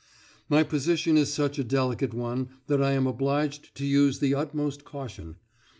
[0.49, 4.83] My position is such a delicate one that I am obliged to use the utmost
[4.83, 5.35] caution.